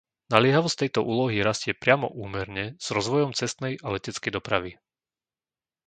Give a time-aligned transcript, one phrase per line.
[0.33, 4.71] Naliehavosť tejto úlohy rastie priamo úmerne s rozvojom cestnej a leteckej dopravy.